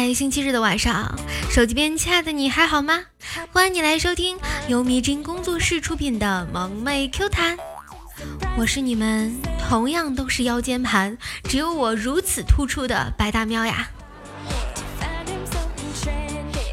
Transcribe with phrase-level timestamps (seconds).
[0.00, 1.18] 嗨，星期日的晚上，
[1.50, 3.00] 手机边亲爱的你还好吗？
[3.50, 4.38] 欢迎你来收听
[4.68, 7.56] 由迷津工作室出品的萌妹 Q 弹，
[8.56, 9.36] 我是你们
[9.68, 13.90] 同样都是腰间盘，只有我如此突出的白大喵呀。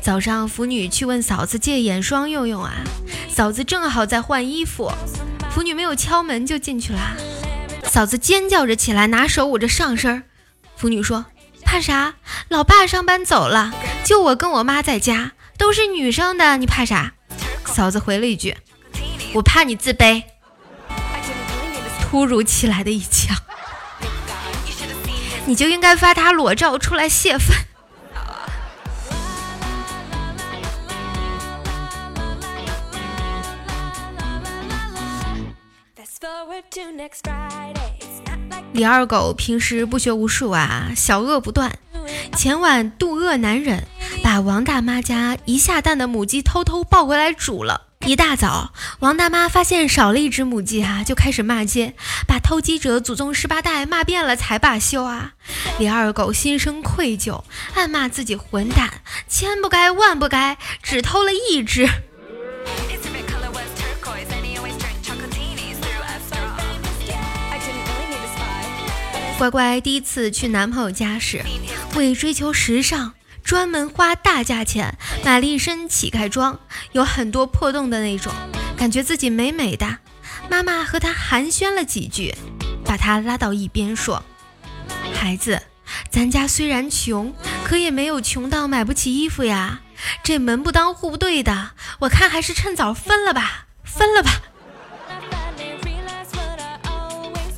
[0.04, 2.84] 早上，腐女去问嫂子借眼霜用用啊，
[3.28, 4.92] 嫂子正好在换衣服，
[5.50, 7.18] 腐女没有敲门就进去了，
[7.86, 10.22] 嫂子尖叫着起来，拿手捂着上身，
[10.76, 11.26] 腐女说。
[11.76, 12.14] 怕啥？
[12.48, 13.74] 老爸上班走了，
[14.06, 17.12] 就我跟我妈在家，都是女生的，你怕啥？
[17.66, 18.56] 嫂子回了一句
[19.36, 20.24] ：“我怕你自卑。”
[22.00, 23.36] 突如其来的一枪，
[25.46, 27.54] 你就应该发他裸照出来泄愤。
[38.76, 41.80] 李二狗平时不学无术啊，小恶不断。
[42.36, 43.88] 前晚肚饿难忍，
[44.22, 47.84] 把王大妈家一下蛋的母鸡偷偷抱回来煮了。
[48.06, 51.94] 一大早，王大妈发现少了一只母鸡啊，就开始骂街，
[52.28, 55.32] 把偷鸡者祖宗十八代骂遍了才罢休啊。
[55.80, 57.44] 李二狗心生愧疚，
[57.76, 58.90] 暗骂自己混蛋，
[59.30, 61.88] 千不该万不该，只偷了一只。
[69.38, 71.44] 乖乖第一次去男朋友家时，
[71.96, 73.12] 为追求时尚，
[73.44, 76.58] 专门花大价钱买了一身乞丐装，
[76.94, 78.32] 有很多破洞的那种，
[78.78, 79.98] 感觉自己美美的。
[80.50, 82.34] 妈妈和他寒暄了几句，
[82.86, 84.24] 把他拉到一边说
[85.14, 85.62] ：“孩子，
[86.10, 89.82] 咱家虽然穷，可也没有穷到买不起衣服呀。
[90.24, 94.42] 这门不当户不对的，我看还是趁早分了吧，分了吧。”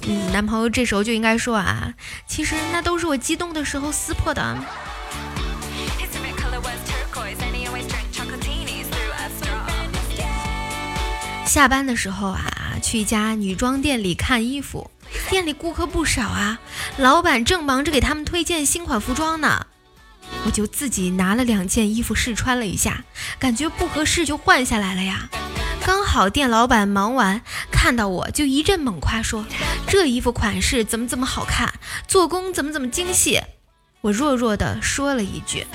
[0.10, 1.94] 嗯，男朋友这时候就应该说啊，
[2.26, 4.58] 其实那都是我激动的时候撕破的。
[11.46, 12.46] 下班的时候啊，
[12.82, 14.90] 去一家女装店里看衣服，
[15.30, 16.60] 店里顾客不少啊，
[16.98, 19.66] 老板正忙着给他们推荐新款服装呢，
[20.46, 23.04] 我就自己拿了两件衣服试穿了一下，
[23.40, 25.30] 感觉不合适就换下来了呀。
[25.84, 29.46] 刚好店老板忙完，看到我就一阵猛夸，说
[29.88, 31.74] 这衣服款式怎么怎么好看，
[32.08, 33.42] 做工怎么怎么精细。
[34.02, 35.66] 我弱弱的说了一句：“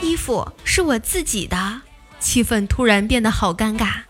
[0.00, 1.82] 衣服是我自己的。”
[2.18, 4.02] 气氛突然变得好尴尬。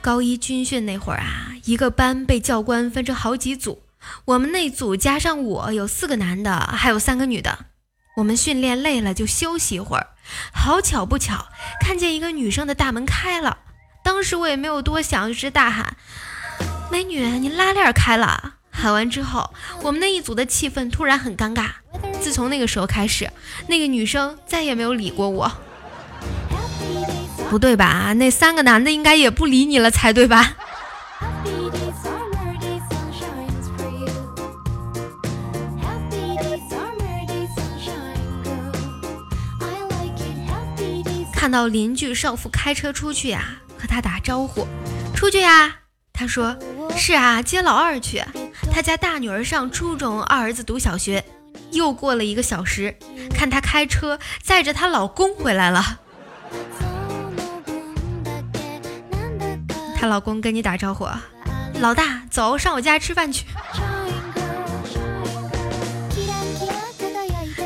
[0.00, 3.82] 高一军训那会儿啊，一个班被教官分成好几组，
[4.26, 7.66] 我们那组加上我有四个男的，还有三个女的。
[8.16, 10.08] 我们训练累了就休息一会儿，
[10.52, 11.46] 好巧不巧，
[11.80, 13.58] 看见一个女生的大门开了。
[14.02, 15.96] 当时我也没有多想，就直大喊
[16.90, 21.68] ：“美女，你拉链开了！”喊完之后，我们那一组的气氛突然很尴尬。
[22.20, 23.30] 自从那个时候开始，
[23.68, 25.52] 那个女生再也没有理过我。
[27.48, 28.12] 不对吧？
[28.14, 30.56] 那三个男的应该也不理你了才对吧？
[41.44, 44.66] 看到邻居少妇开车出去呀，和他打招呼
[45.14, 46.56] ：“出去呀。”他说
[46.96, 48.24] ：“是啊，接老二去。
[48.72, 51.22] 他家大女儿上初中，二儿子读小学。”
[51.70, 52.96] 又过了一个小时，
[53.28, 56.00] 看他开车载着她老公回来了。
[59.94, 61.06] 她老公跟你打招呼
[61.78, 63.44] ：“老大，走上我家吃饭去。”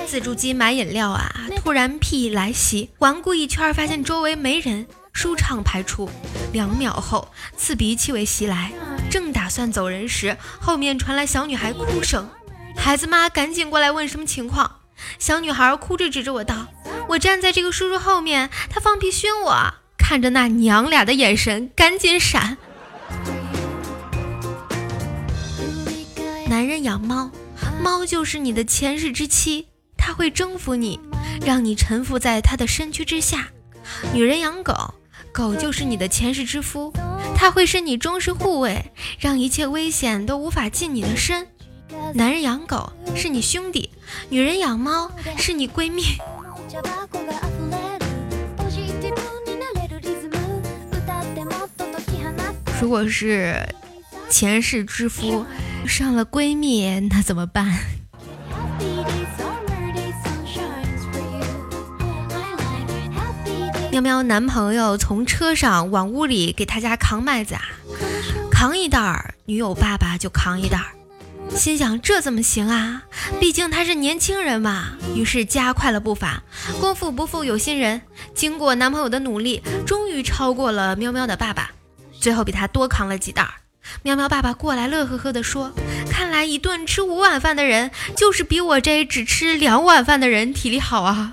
[0.04, 1.32] 自助机买饮料啊，
[1.68, 6.08] 突然屁来袭，环顾一圈，发现周围没人，舒畅排出。
[6.50, 8.72] 两秒后，刺鼻气味袭来，
[9.10, 12.26] 正打算走人时，后面传来小女孩哭声。
[12.74, 14.76] 孩子妈赶紧过来问什么情况。
[15.18, 16.68] 小女孩哭着指着我道
[17.10, 22.56] ：“我站在这个叔叔后面，他放屁熏我。”看着那娘俩的眼神，赶紧闪。
[26.48, 27.30] 男人养猫，
[27.84, 29.68] 猫就是你的前世之妻。
[30.00, 30.98] 他会征服你，
[31.44, 33.48] 让你臣服在他的身躯之下。
[34.12, 34.94] 女人养狗，
[35.32, 36.92] 狗就是你的前世之夫，
[37.34, 41.46] 他会是你忠实护卫，让一切危险都无法近你的身。
[42.14, 43.90] 男人养狗是你兄弟，
[44.28, 46.02] 女人养猫是你闺蜜。
[52.80, 53.68] 如果是
[54.30, 55.44] 前世之夫
[55.86, 57.78] 上了闺蜜，那怎么办？
[63.90, 67.62] 喵喵男朋友从车上往屋里给他家扛麦子啊，
[68.50, 70.84] 扛一袋儿，女友爸爸就扛一袋儿。
[71.56, 73.04] 心想这怎么行啊？
[73.40, 74.90] 毕竟他是年轻人嘛。
[75.14, 76.42] 于是加快了步伐。
[76.80, 78.02] 功夫不负有心人，
[78.34, 81.70] 经过男朋友的努力，终于超过了喵喵的爸爸，
[82.20, 83.54] 最后比他多扛了几袋儿。
[84.02, 85.72] 喵喵爸爸过来乐呵呵地说
[86.12, 91.32] ：“看来一顿吃五碗饭的人，就是比我这只吃两碗饭的人体力好啊。”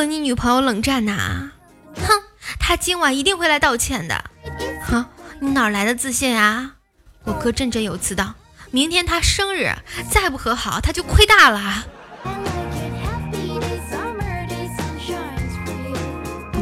[0.00, 1.50] 和你女朋友冷战呢？
[1.94, 2.08] 哼，
[2.58, 4.24] 他今晚一定会来道歉的。
[4.86, 5.04] 哼，
[5.40, 6.76] 你哪来的自信啊？
[7.24, 8.32] 我哥振振有词道
[8.72, 9.70] ：“明天他生日，
[10.10, 11.84] 再不和好，他就亏大了。”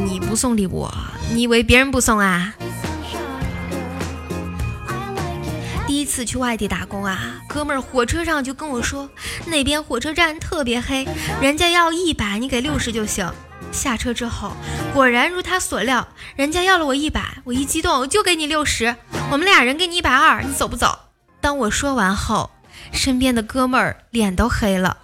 [0.03, 0.89] 你不送礼物，
[1.33, 2.53] 你以为别人不送啊？
[5.99, 9.09] 第一次去外地打工啊，哥们儿火车上就跟我说，
[9.47, 11.05] 那边火车站特别黑，
[11.41, 13.29] 人家要一百，你给六十就行。
[13.73, 14.53] 下车之后，
[14.93, 16.07] 果然如他所料，
[16.37, 18.95] 人家要了我一百，我一激动就给你六十，
[19.29, 20.97] 我们俩人给你一百二，你走不走？
[21.41, 22.49] 当我说完后，
[22.93, 24.95] 身边的哥们儿脸都黑了。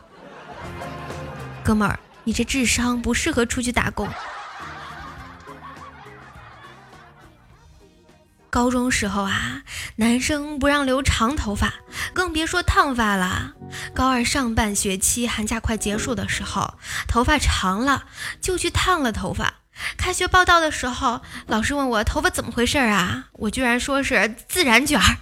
[1.62, 4.08] 哥们儿，你这智商不适合出去打工。
[8.56, 9.64] 高中时候啊，
[9.98, 11.74] 男生不让留长头发，
[12.14, 13.52] 更别说烫发了。
[13.94, 16.76] 高二上半学期，寒假快结束的时候，
[17.06, 18.06] 头发长了，
[18.40, 19.56] 就去烫了头发。
[19.98, 23.26] 开学报道的时候，老师问我头发怎么回事啊？
[23.34, 25.18] 我居然说是自然卷儿。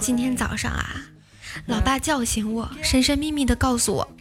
[0.00, 0.96] 今天早上啊，
[1.66, 4.12] 老爸叫醒我，神神秘秘的告诉我。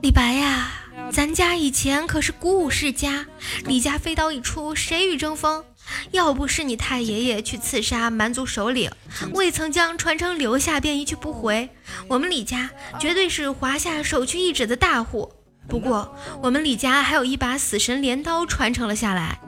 [0.00, 0.72] 李白呀，
[1.12, 3.26] 咱家以前可是鼓舞世家，
[3.66, 5.62] 李家飞刀一出，谁与争锋？
[6.10, 8.90] 要不是你太爷爷去刺杀蛮族首领，
[9.34, 11.68] 未曾将传承留下，便一去不回。
[12.08, 15.30] 我们李家绝对是华夏首屈一指的大户。
[15.68, 19.38] 不过，我们李家还有一把死神镰刀传承了下来。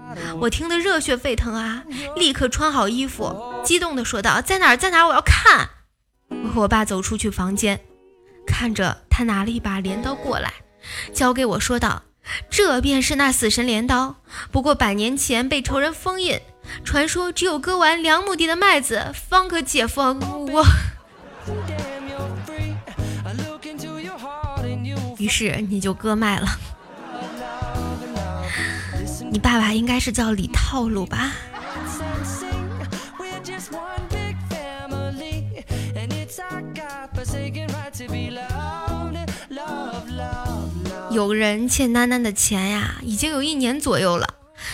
[0.41, 1.83] 我听得热血沸腾啊，
[2.15, 5.09] 立刻穿好衣服，激动地说道：“在哪儿，在哪儿？
[5.09, 5.71] 我要看！”
[6.29, 7.81] 我和我爸走出去房间。
[8.47, 10.53] 看着他拿了一把镰刀过来，
[11.13, 12.03] 交给我说道
[12.51, 14.17] ：“这便是那死神镰刀，
[14.51, 16.41] 不过百年前被仇人封印，
[16.85, 20.21] 传说只有割完两亩地的麦子方可解封。”
[20.51, 20.65] 我，
[25.19, 26.47] 于是你就割麦了。
[29.31, 31.33] 你爸爸应该是叫李套路吧？
[41.15, 44.27] 有人欠囡囡的钱呀，已经有一年左右了。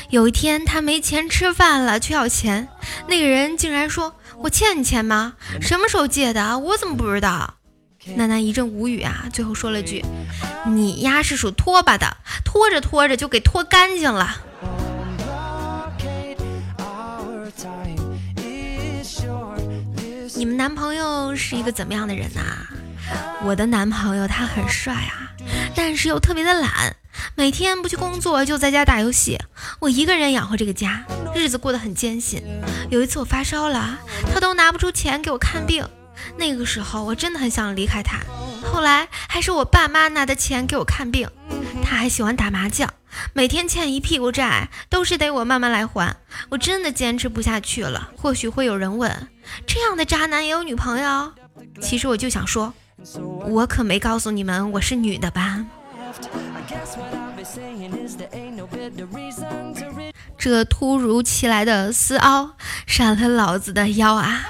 [0.09, 2.67] 有一天他没钱吃饭了，却要钱。
[3.09, 5.35] 那个人竟然说：“我欠你钱吗？
[5.61, 6.59] 什么时候借的？
[6.59, 7.57] 我怎么不知道？”
[8.17, 10.03] 囡囡一阵无语啊，最后说了句
[10.65, 14.41] ：“你丫是属拖把的，拖着拖着就给拖干净了。”
[20.37, 22.41] 你们男朋友是一个怎么样的人呐？
[23.45, 25.29] 我的男朋友他很帅啊。
[25.75, 26.97] 但是又特别的懒，
[27.35, 29.39] 每天不去工作就在家打游戏，
[29.81, 32.43] 我一个人养活这个家，日子过得很艰辛。
[32.91, 33.99] 有一次我发烧了，
[34.33, 35.87] 他都拿不出钱给我看病，
[36.37, 38.19] 那个时候我真的很想离开他。
[38.63, 41.29] 后来还是我爸妈拿的钱给我看病。
[41.83, 42.93] 他还喜欢打麻将，
[43.33, 46.15] 每天欠一屁股债，都是得我慢慢来还。
[46.51, 48.13] 我真的坚持不下去了。
[48.17, 49.29] 或许会有人问，
[49.67, 51.33] 这样的渣男也有女朋友？
[51.81, 52.73] 其实我就想说。
[53.49, 55.65] 我可没告诉你们我是女的吧？
[60.37, 62.51] 这突如其来的撕凹
[62.87, 64.41] 闪了老子的腰啊！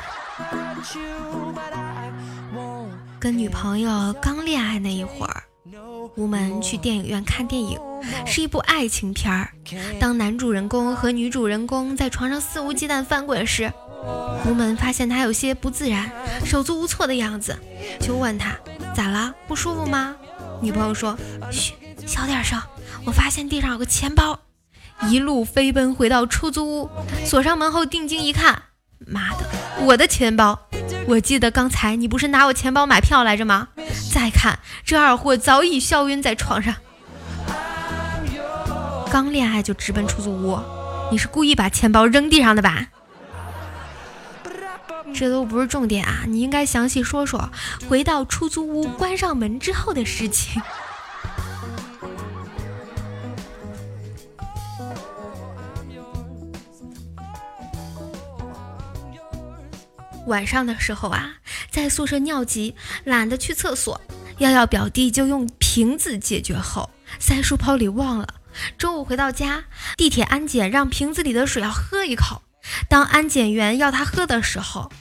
[3.18, 5.42] 跟女朋友刚恋爱那一会儿，
[6.14, 7.78] 我们去电影院看电影，
[8.26, 9.50] 是一部爱情片儿。
[9.98, 13.72] 当男主人公和女主人公在床上肆无忌惮翻滚时，
[14.46, 16.10] 吴门发现他有些不自然，
[16.44, 17.56] 手足无措的样子，
[18.00, 18.56] 就问他
[18.94, 20.16] 咋了，不舒服吗？
[20.60, 21.16] 女朋友说
[21.50, 21.74] ：“嘘，
[22.06, 22.60] 小点声，
[23.04, 24.38] 我发现地上有个钱包。”
[25.08, 26.90] 一路飞奔回到出租屋，
[27.24, 28.62] 锁上门后定睛一看，
[29.06, 29.46] 妈的，
[29.84, 30.58] 我的钱包！
[31.06, 33.68] 我记得刚才你不是拿我钱包买票来着吗？
[34.12, 36.74] 再看这二货早已笑晕在床上。
[39.10, 40.58] 刚恋爱就直奔出租屋，
[41.10, 42.88] 你是故意把钱包扔地上的吧？
[45.12, 46.24] 这都不是重点啊！
[46.26, 47.50] 你应该详细说说
[47.88, 50.62] 回到出租屋关上门之后的事情。
[60.26, 61.34] 晚上的时候啊，
[61.70, 64.00] 在宿舍尿急，懒得去厕所，
[64.38, 66.88] 瑶瑶表弟就用瓶子解决后，
[67.18, 68.34] 塞书包里忘了。
[68.78, 69.64] 中午回到家，
[69.96, 72.42] 地铁安检让瓶子里的水要喝一口。
[72.88, 74.92] 当安检员要他喝的时候，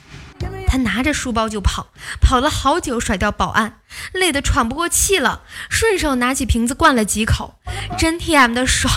[0.70, 1.88] 他拿着书包就跑，
[2.20, 3.80] 跑了好久，甩掉保安，
[4.12, 7.58] 累得喘不过气了，顺手拿起瓶子灌了几口，
[7.98, 8.94] 真 T M 的爽。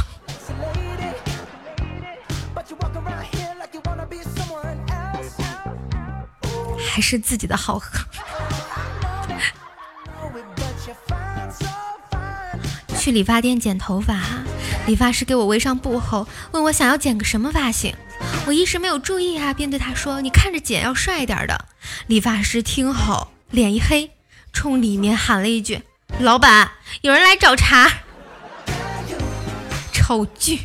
[6.87, 8.05] 还是自己的好喝。
[12.99, 14.13] 去理发店剪头发，
[14.85, 17.95] 理发师给我围上布后，问我想要剪个什么发型。
[18.45, 21.65] 我一时没有注意啊，便对他说：“你看着剪要帅一点的。”
[22.07, 24.11] 理发师听后脸一黑，
[24.51, 25.81] 冲里面喊了一句
[26.19, 26.71] ：“老板，
[27.01, 27.91] 有人来找茬。”
[29.93, 30.59] 丑剧。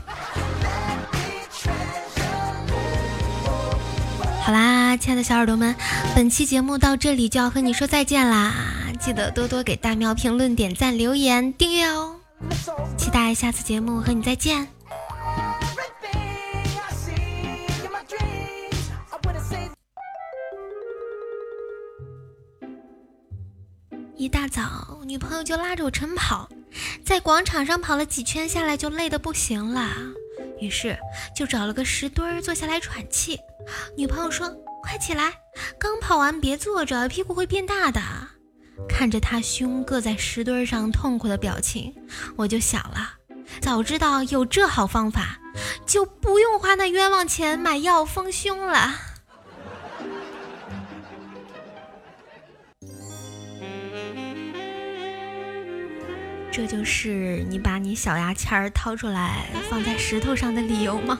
[4.42, 5.76] 好啦，亲爱的小耳朵们，
[6.16, 8.52] 本期节目到这里就要和你说再见啦！
[8.98, 12.17] 记得多多给大喵评论、点赞、留言、订阅哦！
[12.97, 14.68] 期待下次节目和你再见。
[24.16, 26.49] 一大早，女朋友就拉着我晨跑，
[27.04, 29.88] 在广场上跑了几圈下来，就累得不行了，
[30.61, 30.99] 于是
[31.35, 33.38] 就找了个石墩儿坐下来喘气。
[33.97, 34.49] 女朋友说
[34.83, 35.33] ：“快起来，
[35.78, 38.00] 刚跑完别坐着，屁股会变大的。”
[38.87, 41.94] 看着他胸硌在石墩上痛苦的表情，
[42.37, 43.14] 我就想了，
[43.61, 45.38] 早知道有这好方法，
[45.87, 48.94] 就不用花那冤枉钱买药丰胸了。
[56.50, 61.16] 这就是你把你小牙签儿掏出来放在石头上的理由吗？